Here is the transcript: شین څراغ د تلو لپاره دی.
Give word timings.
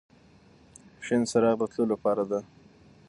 شین 1.05 1.21
څراغ 1.29 1.55
د 1.59 1.61
تلو 1.71 1.83
لپاره 1.91 2.23
دی. 2.29 2.39